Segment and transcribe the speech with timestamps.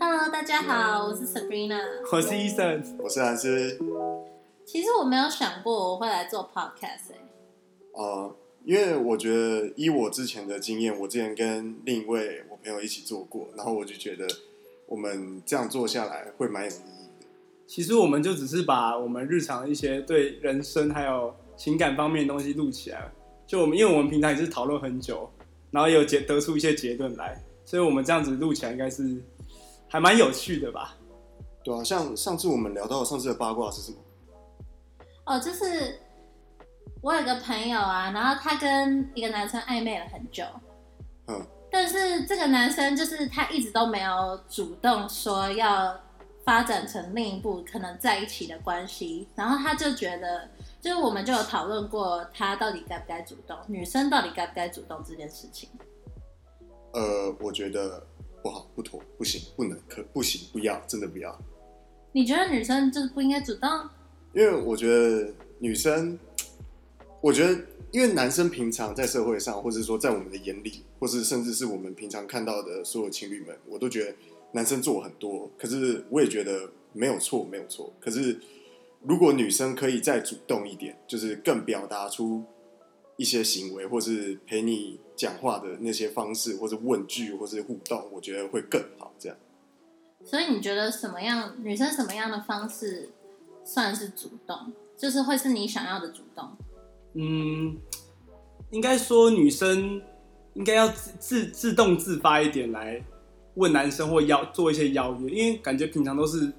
[0.00, 1.78] Hello，大家好，我是 Sabrina。
[2.10, 3.78] 我是医生，我是兰斯。
[4.64, 7.20] 其实我没有想过我会来做 podcast 哎、
[7.92, 8.34] 呃，
[8.64, 14.26] 因为我觉得依我之前的经验，我之前跟另一位我朋友一起做过，然后我就觉得
[14.86, 17.26] 我们这样做下来会蛮有意义的。
[17.66, 23.12] 其实我们就只是把我们日常一些对人生还有情感方面的东西录起来。
[23.46, 25.30] 就我们，因为我们平常也是讨论很久，
[25.70, 29.22] 然后也有结得出一些结论来，所以我们这样子录起来应该是
[29.88, 30.96] 还蛮有趣的吧？
[31.62, 33.98] 对啊，像上次我们聊到上次的八卦是什么？
[35.24, 35.98] 哦，就是
[37.00, 40.44] 我有个朋友啊，然后他跟一个男生暧昧了很久，
[41.28, 45.98] 嗯，但是这个男生就是他一直都没有主动说要
[46.44, 50.46] 发展成另一步可能在一起的关系，然后他就觉得，
[50.84, 55.66] 就是我们就有讨论过他到底该不该主动，女生到底该不该主动这件事情。
[56.92, 58.06] 呃，我觉得
[58.42, 61.34] 不好，不妥，不行，不能，可不行，不要，真的不要。
[62.12, 63.66] 你觉得女生就是不应该主动？
[64.34, 66.18] 因为我觉得女生，
[67.22, 67.58] 我觉得
[67.90, 74.14] 因为男生平常在社会上，或者说在我们的眼里，或是甚至是我们平常看到的所有情侣们，我都觉得
[74.52, 77.90] 男生做很多，可是我也觉得没有错，没有错。
[77.98, 78.38] 可是
[79.06, 82.42] 如果女生可以再主动一点，就是更表达出
[83.16, 89.12] 一些行为，或是陪你讲话的那些方式，或是问句，或是互动，我觉得会更好。
[89.18, 89.38] 这样。
[90.24, 93.10] 所以你觉得什么样女生什么样的方式
[93.62, 94.72] 算是主动？
[94.96, 96.48] 就是会是你想要的主动？
[97.12, 97.76] 嗯，
[98.70, 100.00] 应该说女生
[100.54, 103.04] 应该要自自自动自发一点来
[103.54, 106.50] 问男生或邀做一些邀约，因为感觉平常都是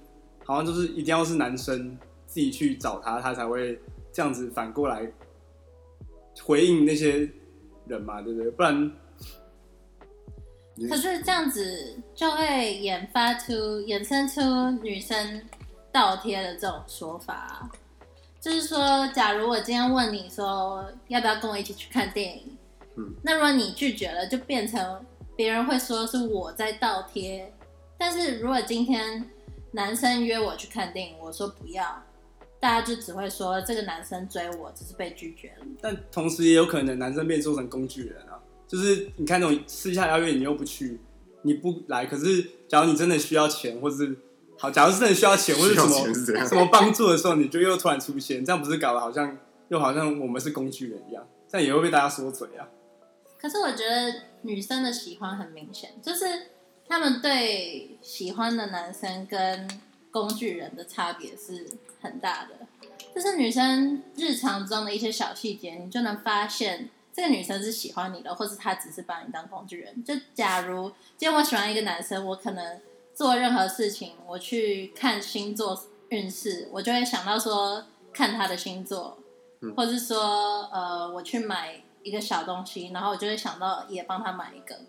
[0.45, 1.97] 好像就是一定要是男生
[2.35, 3.79] 自己去找他，他才会
[4.11, 5.09] 这样子反过来
[6.43, 7.29] 回应那些
[7.87, 8.51] 人嘛，对不对？
[8.51, 8.91] 不然
[10.89, 14.41] 可是这样子就会研发出、衍生出
[14.83, 15.41] 女生
[15.93, 17.71] 倒贴的这种说法啊、
[18.41, 22.57] 就是说，假如我今天问你说要不要跟我一起去看电影，
[22.97, 25.05] 嗯，那如果你拒绝了，就变成
[25.37, 27.49] 别人会说是我在倒贴。
[27.97, 29.23] 但是如果今天
[29.71, 32.03] 男生约我去看电影，我说不要，
[32.65, 35.65] 大家就只会说这个男生追我只是被拒绝了。
[35.79, 40.99] 但同时也有可能男生被做成工具人啊，就是你看那种私下邀约你又不去，
[41.43, 44.17] 你不来，可是假如你真的需要钱，或是
[44.57, 49.37] 好，假如是真的需要钱或者什么什么帮助的时候，你就又突然出现，这样不是搞得好像
[49.67, 52.67] 又好像我们是工具人一样，这样也会被大家说嘴啊。
[53.39, 54.11] 可是我觉得
[54.41, 56.25] 女生的喜欢很明显，就是
[56.87, 59.69] 他们对喜欢的男生跟
[60.15, 61.67] 工具人的差别是
[62.01, 62.51] 很大的。
[63.13, 70.01] 就是女生日常中的一些小细节，你就能发现这个女生是喜欢你的，或是她只是把你当工具人。
[70.05, 70.87] 就假如
[71.17, 72.79] 今天我喜欢一个男生，我可能
[73.13, 77.83] 做任何事情，我去看星座运势，我就会想到说
[78.13, 79.17] 看他的星座，
[79.75, 84.79] 或是说呃我去买一个小东西，然后我就会想到也帮他买一个。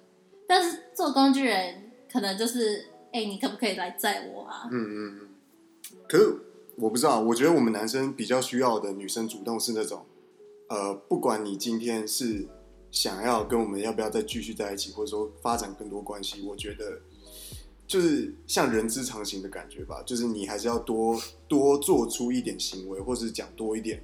[0.48, 4.68] 但是做工具人可能就是，哎、你可不可以来载我啊？
[4.70, 5.28] 嗯嗯嗯。
[6.08, 6.36] 可是
[6.76, 10.04] 我不知道，我觉得我们男生比较需要的女生主动是那种，
[10.68, 12.46] 呃，不管你今天是
[12.90, 17.00] 想要跟我们要不要再继续在一起，或者说发展更多关系，我觉得
[17.86, 21.18] 就是像人之常情的感觉吧，就是你还是要多
[21.48, 24.02] 多做出一点行为，或是讲多一点，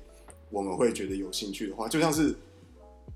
[0.51, 2.35] 我们会觉得有兴趣的话，就像是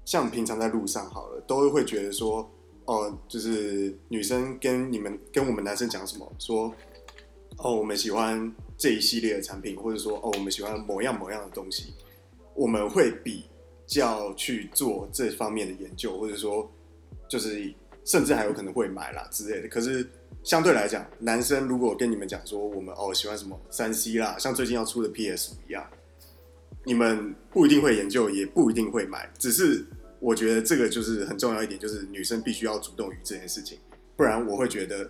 [0.05, 2.51] 像平常在路上好了，都会觉得说，
[2.87, 6.73] 哦，就是女生跟你们跟我们男生讲什么，说，
[7.59, 11.95] 哦，我们喜欢这一系列的产品，或者说，哦，我们喜欢某样某样的东西，
[12.55, 13.45] 我们会比
[13.87, 16.71] 较去做这方面的研究，或者说，
[17.29, 17.75] 就是
[18.05, 19.69] 甚至还有可能会买啦之类的。
[19.69, 20.09] 可是
[20.45, 25.85] 相对来讲，男生如果跟你们讲说，我们哦喜欢什么三 C 啦，像最近要出的 PS 一样，
[26.85, 29.85] 你们不一定会研究，也不一定会买，只是
[30.27, 33.79] 我觉得这个就是很重要一点，就是女生必须要主动于这件事情，
[34.17, 35.09] 不然我会觉得，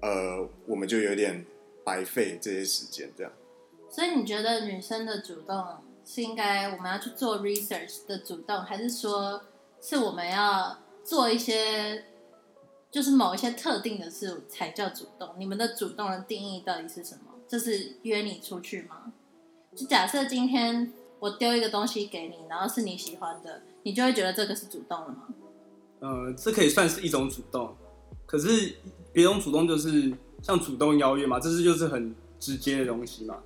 [0.00, 1.44] 呃，我们就有点
[1.84, 3.32] 白费这些时间这样。
[3.90, 5.66] 所以你觉得女生的主动
[6.04, 9.42] 是应该我们要去做 research 的主动，还是说
[9.80, 12.04] 是我们要做一些
[12.88, 15.30] 就是某一些特定的事才叫主动？
[15.36, 17.34] 你们的主动的定义到底是什么？
[17.48, 19.12] 就是约你出去吗？
[19.74, 25.28] 就假设今天我丢一个东西给你，然后是你喜欢的，你就会觉得这个是主动了吗？
[26.00, 27.74] 呃，这可以算是一种主动，
[28.26, 28.74] 可是
[29.12, 33.38] 别种主动就是像主动邀约嘛，这是就是很直接的东西嘛，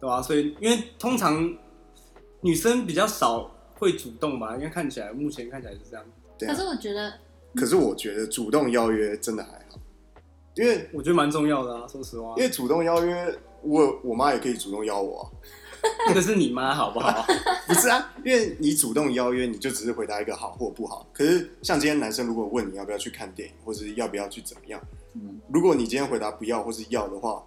[0.00, 1.54] 对吧、所以因为通常
[2.40, 4.56] 女生比较少会主动吧？
[4.56, 6.04] 因为看起来目前看起来是这样。
[6.38, 6.66] 对啊可是。
[6.66, 7.12] 我觉得，
[7.54, 9.78] 可是我觉得主动邀约真的还好，
[10.56, 12.42] 因为我觉得蛮重要的啊，说实话因。
[12.42, 15.28] 为主动邀约，我我妈也可以主动邀我、啊。
[16.08, 17.26] 那个是你妈好不好？
[17.66, 21.06] 不是啊，因为你主动邀约，你就只是回答一个好或不好。
[21.12, 24.80] 可是像今天男生如果问你要不要去看电影，或是要不要去怎么样，
[25.14, 27.42] 嗯如果你今天回答不要或是要的话，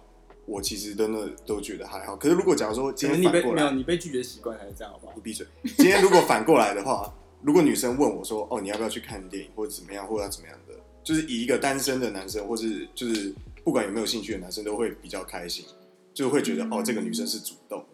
[0.46, 2.16] 我其实真的都觉得还好。
[2.16, 5.20] 可是如果假如说今天你被没有你被拒绝习惯还是这样，好不好你？
[5.22, 5.46] 闭嘴。
[5.76, 15.64] 今天如果反过来的话，如果女生问我说：“哦，你要不要去看电影，或者怎么样，或者怎么样的？”就是以一个单身的男生，或是就是不管有没有兴趣的男生，都会比较开心，
[16.14, 17.84] 就会觉得、哦，这个女生是主动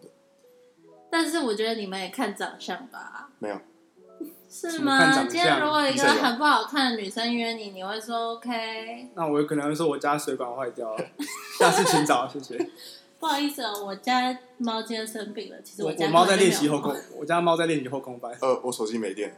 [1.11, 3.29] 但是我觉得你们也看长相吧？
[3.39, 3.59] 没有，
[4.49, 5.23] 是吗？
[5.27, 9.09] 今天如果一个很不好看的女生约你，你会说 OK？
[9.15, 11.05] 那我有可能会说我家水管坏掉了，
[11.59, 12.57] 下次请早，谢谢。
[13.19, 15.61] 不好意思哦，我家猫今天生病了。
[15.61, 18.31] 其实我家猫在练习后空，我家猫在练习后空翻。
[18.41, 19.35] 呃，我手机没电。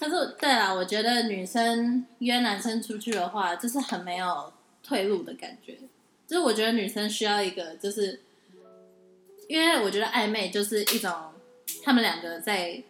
[0.00, 4.50] 可是对啦，我觉得女生约男生出去的话，就是很没有
[4.82, 5.76] 退路的感觉。
[6.26, 8.22] 就是我觉得女生需要一个，就是
[9.48, 11.12] 因为我觉得暧昧就是一种
[11.82, 12.80] 他们两个在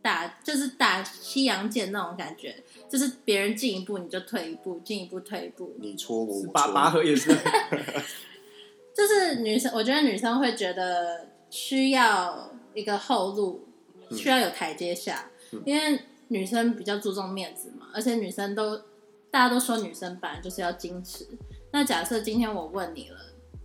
[0.00, 2.54] 打，就是打西洋剑那种感觉，
[2.88, 7.30] 就是别人进一步你就退一步，进一步退一步，你戳我，我拔拔戳河也是，
[8.94, 13.66] 就是女生，我觉得女生会觉得需要一个后路，
[14.10, 15.62] 嗯需要有台阶下，嗯。
[15.64, 15.98] 因为
[16.28, 18.76] 女生比较注重面子嘛，而且女生都
[19.30, 21.26] 大家都说女生本来就是要矜持。
[21.72, 23.18] 那假设今天我问你了，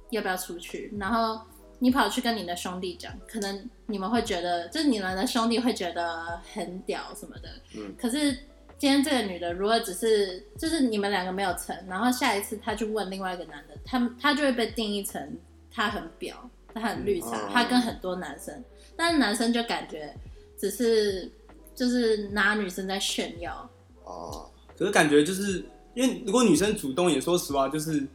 [0.09, 1.41] 要不要出去，然后
[1.79, 7.93] 你跑去跟你的兄弟讲，可能你们会觉得，就是你们的兄弟会觉得很屌什么的，嗯。
[7.97, 8.31] 可是
[8.77, 15.37] 今天这个女的如果只是就是你们两个没有成，然后下一次她去问另外一个男的，他们他就会被定义成
[15.71, 16.33] 他很婊，
[16.73, 17.49] 他很绿茶，嗯。
[17.51, 18.63] 他跟很多男生，
[18.95, 20.13] 但是男生就感觉
[20.57, 21.31] 只是
[21.75, 23.69] 就是拿女生在炫耀，
[24.03, 28.05] 哦，可是感觉就是因为如果女生主动，也说实话就是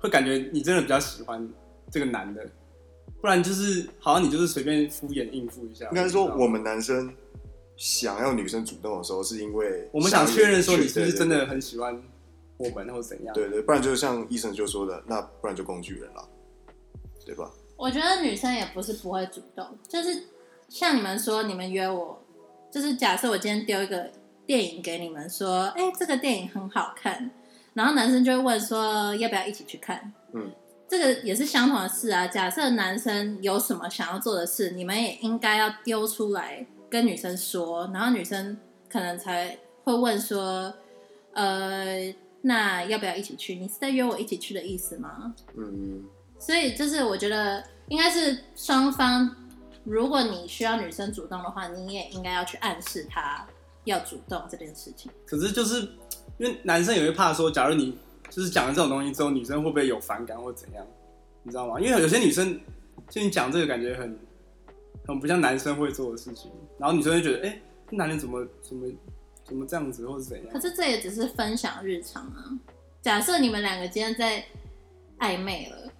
[0.00, 1.48] 会感觉你真的比较喜欢
[1.90, 2.44] 这个男的，
[3.20, 5.86] 不然就是好像你就是随便敷衍应付一下。
[5.86, 7.12] 应该说你知道吗我们男生
[7.76, 12.00] 想要女生主动的时候，是因为我们想确认说你是不是真的很喜欢
[12.56, 13.34] 我们或怎样。
[13.34, 16.28] 对对，不然就像医生就说的，那不然就工具人了，
[17.24, 17.50] 对吧？
[17.76, 20.24] 我觉得女生也不是不会主动，就是
[20.68, 22.20] 像你们说，你们约我，
[22.72, 24.10] 就是假设我今天丢一个
[24.44, 27.30] 电影给你们，说，哎、这个电影很好看，
[27.74, 30.12] 然后男生就会问说，要不要一起去看？
[30.32, 30.50] 嗯，
[30.88, 32.26] 这个也是相同的事啊。
[32.26, 38.56] 假设男生有什么想要做的事，你们也应该要丢出来跟女生说，然后女生
[38.90, 40.72] 可能才会问说，
[41.34, 43.56] 呃，那要不要一起去？
[43.56, 45.34] 你是在约我一起去的意思吗？
[45.56, 46.02] 嗯，
[46.38, 49.30] 所以就是我觉得应该是双方，
[49.84, 53.46] 如果你需要女生主动的话，你也应该要去暗示她
[53.84, 55.10] 要主动这件事情。
[55.26, 55.80] 可是就是
[56.38, 57.98] 因为男生也会怕说，假如你
[58.30, 60.86] 就是讲了这种东西之后，女生会不会有反感或怎样，
[61.42, 61.80] 你知道吗？
[61.80, 62.60] 因为有些女生
[63.08, 64.18] 就你讲这个感觉很
[65.06, 67.60] 很不像男生会做的事情，然后女生就觉得，哎、
[67.90, 68.86] 这男人怎么怎么
[69.44, 70.60] 怎么这样子，或者怎样可？
[70.60, 72.58] 是这也只是分享日常啊。
[73.00, 74.44] 假设你们两个今天在
[75.18, 75.90] 暧昧了，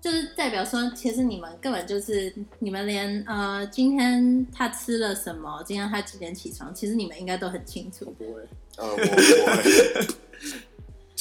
[0.00, 8.10] 就是代表说，其实你们根本就是你们连呃今天他吃了什么，今天他几点起床，其实你们应该都很清我楚。
[8.18, 8.42] 不会，
[8.76, 10.06] 呃，我不会，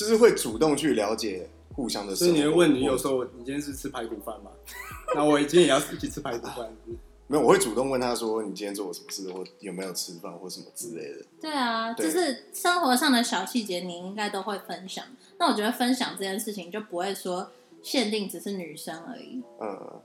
[0.02, 2.16] 就是会主动去了解互相的。
[2.16, 4.50] 所以你会问女友说，你今天是吃排骨饭吗？
[5.14, 6.76] 那我今天也要一起吃排骨饭。
[7.30, 11.24] 没有，我会主动问他说，你今天做了什么事，或有没有吃饭或什么之类的。
[11.40, 15.06] 对啊，对就是生活上的小细节，你应该都会分享。
[15.38, 17.52] 那我觉得分享这件事情就不会说
[17.84, 19.42] 限定只是女生而已。
[19.62, 20.02] 嗯，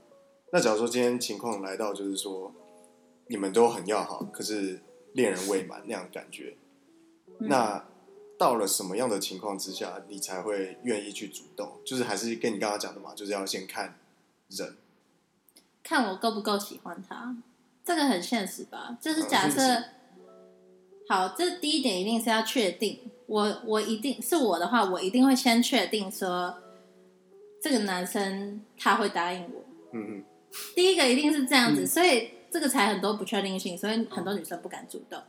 [0.53, 2.53] 那假如说今天情况来到，就是说
[3.27, 4.79] 你们都很要好，可是
[5.13, 6.55] 恋人未满那样的感觉，
[7.39, 7.85] 嗯那
[8.37, 11.79] 到了什么样的情况之下，你才会愿意去主动？
[11.85, 13.97] 就是还是跟你刚刚讲的嘛，就是要先看
[14.49, 14.77] 人。
[15.83, 17.35] 看我够不够喜欢他，
[17.83, 18.97] 这个很现实吧？
[19.01, 19.83] 就是假呃设，现
[21.07, 26.53] 好，这第一点一定是要确定，我我一定是我的话，我一定会先确定说
[27.61, 29.63] 这个男生他会答应我。
[29.93, 30.23] 嗯
[30.75, 35.21] 第一个一定是这样子，嗯所以这个才很多不确定性，所以很多女生不敢主动。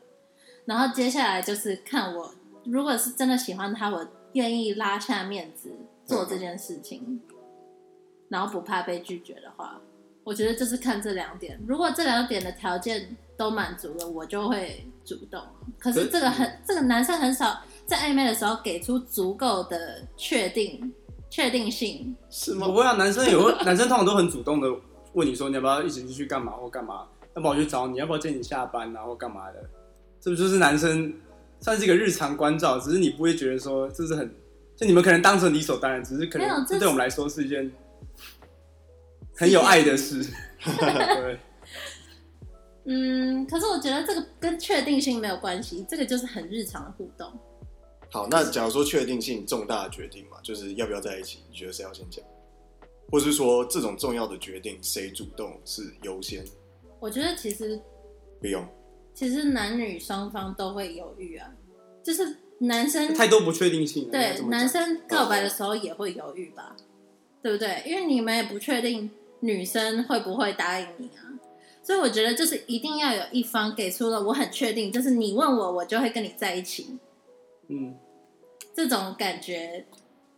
[0.65, 2.35] 然后接下来就是看我，
[2.71, 5.71] 如果是真的喜欢他，我愿意拉下面子
[6.05, 7.21] 做这件事情，
[8.29, 9.81] 然后不怕被拒绝的话，
[10.23, 11.59] 我觉得就是看这两点。
[11.67, 15.41] 如果这两点的条件都满足了，我就会主动。
[15.79, 20.93] 可是这个很，这个男生很少在暧昧的时候给出足够的确定、
[21.31, 22.15] 确定性。
[22.29, 24.69] 是吗不会啊，男生也会， 男生通常都很主动的
[25.15, 27.99] 问你说你要不要一起出去干嘛或干嘛，要要不要我去找你？
[27.99, 29.05] 要不要接你下班啊？
[29.05, 29.65] 或干嘛的？
[30.21, 31.15] 这不就是男生
[31.61, 34.29] 算是一个日常关照，只是你不会觉得说这是很，
[34.77, 37.71] 就你们可能当成理所当然，只是可能对我们来说是一件
[39.35, 40.25] 很有爱的事。
[40.63, 41.39] 对，
[42.87, 47.31] 嗯，可是我觉得这个跟确定性没有关系，这个就是很日常的互动。
[48.11, 52.25] 好，那假如说确定性重大的决定嘛，就是要不要在一起，你觉得谁要先讲？
[53.11, 56.45] 或是说这种重要的决定谁主动是优先？
[57.01, 57.81] 我觉得其实
[58.41, 58.63] 不用，
[59.19, 61.51] 其实男女双方都会犹豫啊，
[62.05, 64.13] 就是男生太多不确定性了。
[64.13, 66.77] 对男生告白的时候也会犹豫吧，
[67.43, 67.83] 对不对？
[67.85, 69.11] 因为你们也不确定
[69.41, 71.35] 女生会不会答应你啊，
[71.83, 76.97] 所以我觉得就是一定要有一方给出了我很确定，就是你问我，我就会跟你在一起
[77.67, 77.97] 嗯，
[78.73, 79.85] 这种感觉。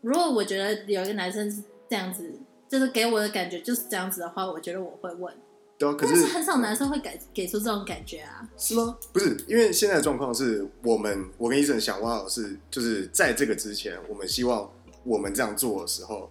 [0.00, 2.32] 如果我觉得有一个男生是这样子，
[2.66, 5.34] 就是给我的感觉就是这样子的话，我觉得我会问，
[5.80, 8.46] 对啊，可是是很少男生会给给出这种感觉啊。
[8.58, 8.98] 是吗？
[9.14, 14.70] 不是，因为现在的状况是我们，我跟医生想挖的是，就是在这个之前，我们希望
[15.04, 16.30] 我们这样做的时候，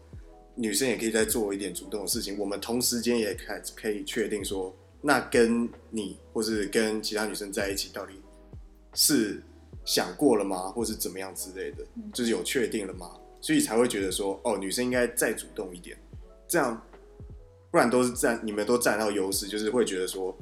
[0.54, 2.38] 女生也可以再做一点主动的事情。
[2.38, 8.22] 我们同时间也可可以确定说，那跟你或是跟其他女生在一起，到底
[8.94, 9.42] 是
[9.84, 13.10] 想过了吗，或是怎么样之类的，就是有确定了吗？
[13.42, 15.98] 所以才会觉得说，哦，女生应该再主动一点，
[16.48, 16.80] 这样，
[17.72, 20.36] 不然都是占你们都占到优势，就是会觉得说，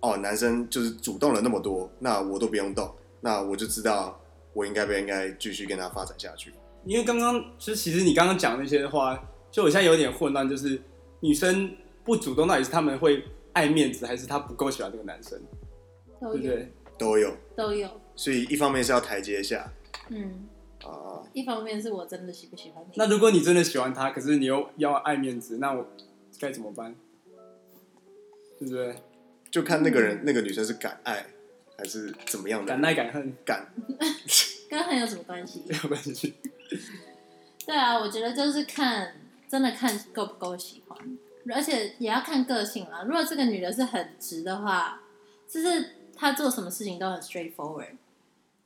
[0.00, 4.20] 哦，男生就是主动了那么多，那我都不用动，那我就知道
[4.52, 6.52] 我应该不应该继续跟他发展下去。
[6.84, 9.18] 因为刚刚就其实你刚刚讲那些话，
[9.50, 10.80] 就我现在有点混乱，就是
[11.20, 11.70] 女生
[12.02, 13.22] 不主动，到底是他们会
[13.52, 15.40] 爱面子，还是她不够喜欢这个男生，
[16.20, 16.32] 都有。
[16.34, 16.72] 对不对？
[16.98, 19.72] 都有，都有，所以一方面是要台阶下。
[20.08, 20.46] 嗯，
[20.84, 25.84] 啊、一方面是我真的喜不喜欢你，那如果你真的喜欢他，可是你又要爱面子，那我
[26.42, 26.92] 该怎么办？
[28.58, 28.96] 对不对？
[29.48, 31.24] 就看那个人、那个女生是敢爱
[31.78, 33.68] 还是怎么样的敢爱敢恨敢。
[34.68, 35.62] 跟恨有什么关系？
[35.70, 36.34] 没有关系。
[37.64, 39.14] 对啊，我觉得就是看，
[39.48, 40.98] 真的看够不够喜欢，
[41.54, 43.04] 而且也要看个性啦。
[43.06, 45.00] 如果这个女的是很直的话，
[45.48, 47.96] 就是她做什么事情都很 straightforward，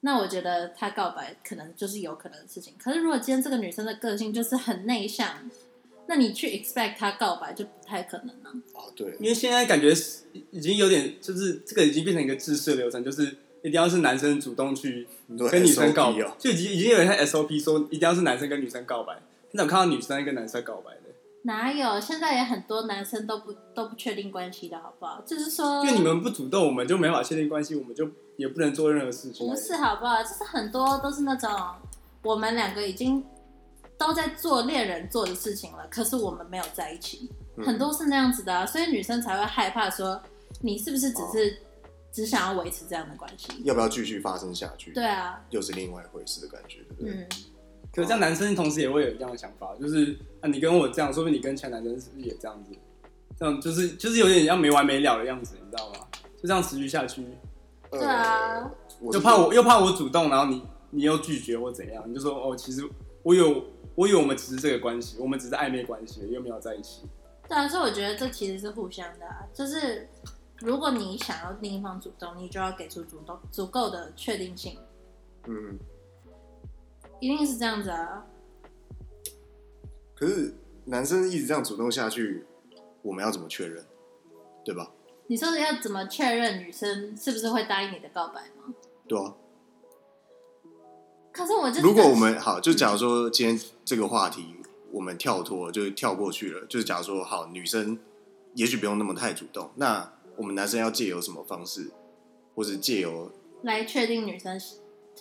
[0.00, 2.74] 那我觉得她告白可能就是有可能的事情。
[2.78, 5.50] 可是如果今天这个女生的个性就是很内向，
[6.08, 9.92] 那你去 expect 他告白就不太可能了、哦，对，因为现在感觉
[10.50, 13.24] 已经有点，就是这个已经变成一个制式的流程，就是
[13.62, 15.06] 一定要是男生主动去
[15.50, 19.20] 跟女生告白哦，就已经已经有点像 SOP 说一定要是男生跟女生告白。
[19.50, 21.00] 你怎么看到女生跟男生告白的？
[21.42, 22.00] 哪有？
[22.00, 25.22] 现在也很多男生都不都不确定关系的好不好？
[25.24, 29.48] 就是说，因为你们不主动，我们就没法确定关系，我们就也不能做任何事情。
[29.48, 30.22] 不是好不好？
[30.22, 31.50] 就是很多都是那种
[32.22, 33.24] 我们两个已经
[33.98, 40.20] 都在做恋人做的事情了，可是我们没有在一起，嗯很多是那样子的、啊，所以女生才会害怕说
[40.60, 41.58] 你是不是只是
[42.12, 43.48] 只想要维持这样的关系？
[43.64, 44.92] 要不要继续发生下去？
[44.92, 47.12] 对，啊，又是另外一回事的感觉，对不对？
[47.12, 47.28] 嗯，
[47.92, 52.72] 可是这样男生同时也会有这样的想法，就是啊，你跟我这样，说不定你跟其他男生是不是也这样子？
[53.38, 56.00] 这样就是就是有点像没完没了的样子，你知道吗？
[56.40, 57.22] 就这样持续下去，
[57.90, 62.82] 呃对啊，我是又怕我又怕我主动，然后你你又拒绝或怎样，你就说哦，其实
[63.22, 63.62] 我有
[63.96, 67.02] 我以为我们只是这个关系，我们只是暧昧关系，又没有在一起。
[67.48, 70.08] 对啊，所以我觉得这其实是互相的、啊，就是
[70.58, 74.78] 如果你想要另一方主动，你就要给出主动足够的确定性，
[75.46, 75.78] 嗯，
[77.20, 78.26] 一定是这样子啊。
[80.14, 82.44] 可是男生一直这样主动下去，
[83.02, 83.84] 我们要怎么确认？
[84.64, 84.92] 对吧？
[85.28, 88.74] 你说的要怎么确认女生是不是会答应你的告白吗？
[89.08, 89.34] 对啊。
[91.36, 94.56] 可是我就如果我们好，就假如说今天这个话题
[94.90, 97.98] 我们跳脱，就是跳过去了，就是假如说好，女生
[98.54, 101.90] 也许不用那么太主动，那我们男生要借由什么方式，
[102.54, 103.30] 或者借由
[103.64, 104.58] 来确定女生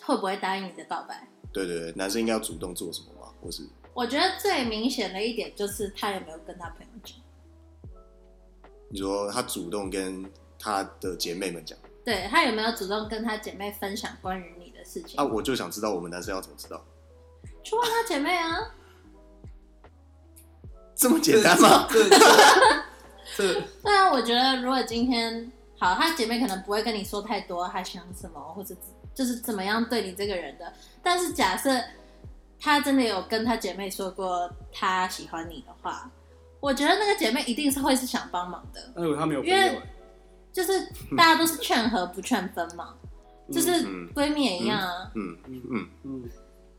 [0.00, 3.28] 会不会答应你的告白，对对对，男生应该要主动做什么吗？
[3.42, 7.14] 或是我觉得最明显的一点就是他有没有跟他朋友讲。
[8.88, 10.24] 你说他主动跟
[10.58, 14.55] 他的姐妹们讲对他有没有主动跟他姐妹分享关于
[14.86, 15.20] 事情？
[15.20, 16.82] 啊，我就想知道我们男生要怎么知道，
[17.62, 18.56] 去问他姐妹啊。
[20.94, 21.86] 这么简单吗？
[21.90, 22.18] 这这
[23.36, 28.74] 这 对啊，我觉得如果今天好，他姐妹可能不会跟你说太多他想什么，或者
[29.14, 30.72] 就是怎么样对你这个人的。
[31.02, 31.70] 但是假设
[32.58, 36.10] 他真的有跟他姐妹说过他喜欢你的话，
[36.60, 39.82] 我觉得那个姐妹一定是会是想帮忙的，那如果他没有因为，
[40.50, 40.80] 就是
[41.14, 42.94] 大家都是劝和不劝分嘛，
[43.52, 45.10] 就是嗯闺蜜也一样啊。
[45.14, 45.88] 嗯嗯，嗯。
[46.04, 46.30] 嗯，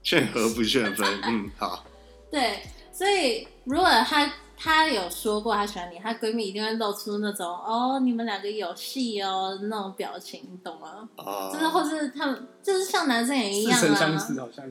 [0.03, 1.83] 劝和不劝分，嗯， 好，
[2.31, 2.59] 对，
[2.93, 11.07] 所以如果她她有说过她喜欢你，她闺蜜一定会露出那种哦，你们两个有戏哦那种表情，你懂吗？
[11.17, 14.65] 哦，就是或是他们就是像男生也一样似曾相啊，识，好像。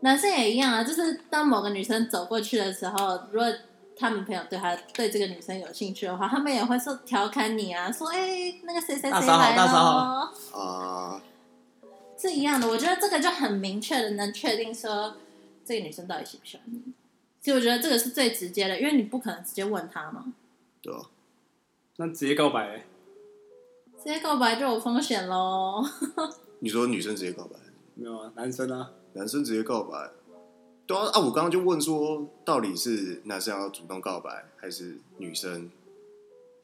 [0.00, 3.50] 男生也一样啊，就是当某个女生走过去的时候，如果
[3.96, 11.22] 他们朋友对他对这个女生有兴趣的话，他们也会说调侃你啊，说哎、那个谁谁谁来了，啊，
[12.18, 12.68] 是一样的。
[12.68, 15.16] 我觉得这个就很明确的能确定说
[15.64, 16.92] 这个女生到底喜不喜欢你。
[17.40, 20.32] 其实我觉得这个是最直接的，因为你不可能直接问他嘛，
[20.80, 21.00] 对啊？
[21.96, 22.86] 那直接告白、欸，
[23.98, 25.84] 直接告白就有风险喽。
[26.60, 27.56] 你说女生直接告白，
[27.94, 28.32] 没有啊？
[28.34, 30.10] 男生啊，男生直接告白，
[30.86, 31.18] 对啊啊！
[31.18, 35.70] 我刚刚就问说，到底是男生要主动告白，还是女生？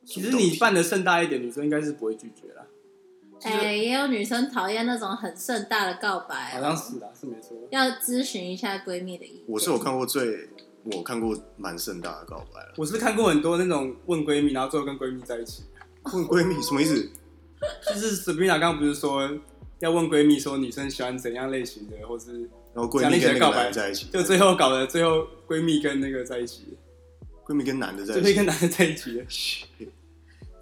[0.05, 2.67] 其实你办的盛大一点，女生应该是不会拒绝啦。
[3.43, 7.57] 哎、也有女生讨厌那种很盛大的告白、好像是啦，是没错。
[7.71, 9.45] 要咨询一下闺蜜的意见。
[9.47, 10.49] 我是有看过最，
[10.85, 12.75] 我看过蛮盛大的告白了。
[12.77, 15.63] 我是看过很多那种问闺蜜，然后最后跟闺蜜在一起。
[16.13, 17.11] 问闺蜜什么意思？
[17.87, 19.27] 就是 Sabrina 刚刚不是说
[19.81, 22.41] 要问闺蜜说女生喜欢怎样类型的，或是
[22.75, 26.77] 然后闺蜜跟那个男的在一起，就最后搞得最后闺蜜跟那个在一起，
[27.45, 29.27] 闺蜜跟男的在一起 闺蜜跟，男的在一起的，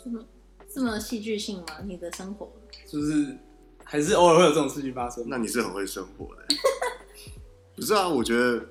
[0.02, 0.24] 这么
[0.72, 1.66] 这么戏剧性吗？
[1.84, 2.50] 你的生活？
[2.86, 3.36] 就是
[3.84, 5.24] 还是偶尔会有这种事情发生。
[5.26, 6.42] 那你是很会生活的。
[7.74, 8.64] 不是啊，我觉得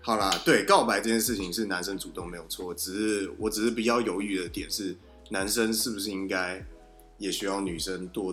[0.00, 4.96] 好啦，对告白这件事情是男生主动没有错，只是我只是比较犹豫的点是，
[5.30, 6.64] 男生是不是应该
[7.18, 8.32] 也需要女生多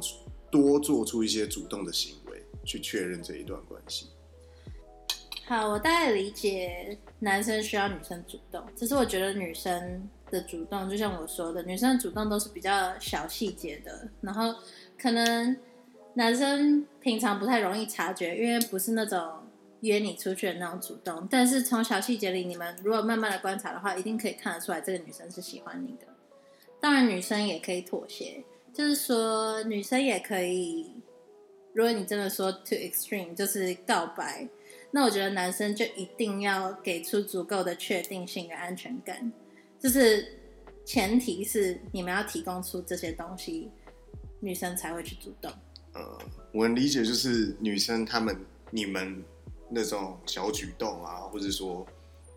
[0.55, 4.07] 多做出一些主动的行为，去确认这一段关系。
[5.45, 14.55] 好，我大概理解男生需要女生主动，只是我觉得女生的主动，就像我说的，女生的主动都是比较小细节的，然后
[14.97, 15.55] 可能
[16.15, 19.21] 男生平常不太容易察觉，因为不是那种
[19.81, 26.07] 约你出去的那种主动，但是从小细节里，你们如果慢慢的观察的话，一定可以看得出来这个女生是喜欢你的。
[26.81, 28.43] 当然，女生也可以妥协，
[28.75, 30.91] 就是说女生也可以，
[31.73, 34.45] 如果你真的说 too extreme，就是告白。
[34.91, 39.31] 那我觉得男生就一定要给出足够的确定性跟安全感，
[39.79, 40.27] 就是
[40.83, 43.71] 前提是你们要提供出这些东西，
[44.41, 45.49] 女生才会去主动。
[45.93, 46.19] 呃，
[46.53, 48.37] 我能理解，就是女生她们
[48.71, 49.23] 你们
[49.69, 51.85] 那种小举动啊，或者说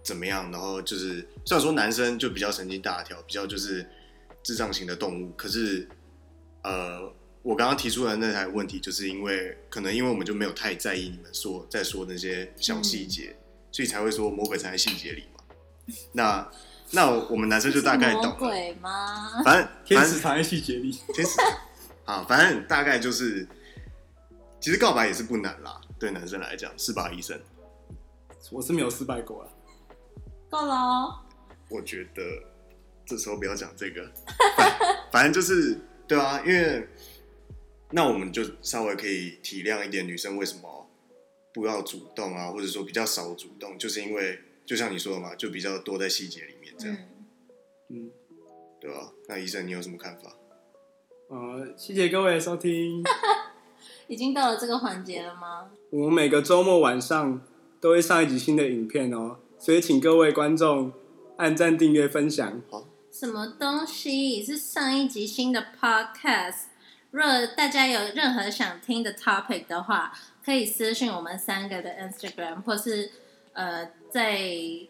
[0.05, 3.85] 怎么样，然后就是虽然说男生就比较神经大条，比较就是
[4.45, 5.89] 智障型的动物，可是
[6.69, 13.35] 呃，我刚刚提出的那台问题，就是因为可能因为我们就没有太在意你们说在说那些小细节，
[13.73, 15.43] 所以才会说魔鬼藏在细节里嘛。
[16.13, 16.47] 那
[16.91, 19.43] 那我们男生就大概懂魔了，鬼吗？
[19.43, 21.41] 反正天反正使藏在细节里，天使
[22.05, 23.49] 啊，反正大概就是，
[24.61, 27.41] 其实告白也是不难啦，对男生来讲是吧，医生？
[28.51, 29.49] 我是没有失败过啊。
[30.51, 31.15] 够了哦。
[31.71, 32.23] 我觉得
[33.07, 34.11] 这时候不要讲这个，
[34.57, 34.79] 反
[35.13, 35.79] 反正就是
[36.09, 36.89] 对啊，因为
[37.91, 40.89] 那我们就稍微可以体谅一点女生为什么
[41.53, 46.97] 不要主动啊，或者说比较少主动，就是因为就像你说的嘛，就比较多在细节里面这样，
[47.91, 48.11] 嗯，嗯，
[48.81, 50.35] 对吧、那医生你有什么看法？
[51.29, 53.03] 呃，谢谢各位收听。
[54.09, 55.71] 已经到了这个环节了吗？
[55.91, 57.43] 我们每个周末晚上
[57.81, 60.91] 都会上一集新的影片哦，所以请各位观众
[61.37, 62.63] 按赞、订阅、分享。
[63.19, 64.45] 什么东西？
[64.45, 66.67] 是上一集新的 podcast。
[67.11, 70.13] 如果大家有任何想听的 topic 的话，
[70.45, 73.11] 可以私信我们三个的 Instagram，或是
[73.55, 74.39] 呃在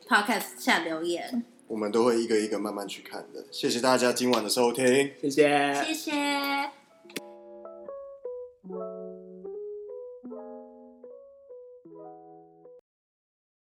[0.06, 1.42] podcast 下留言。
[1.68, 3.46] 我们都会一个一个慢慢去看的。
[3.50, 4.84] 谢谢大家今晚的收听。
[5.22, 5.82] 谢谢。
[5.86, 6.77] 谢谢。